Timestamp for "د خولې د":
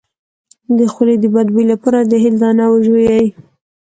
0.77-1.25